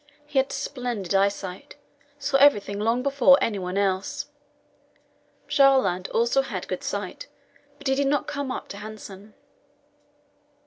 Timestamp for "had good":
6.41-6.83